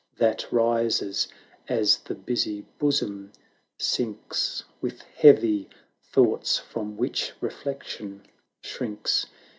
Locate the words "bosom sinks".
2.79-4.63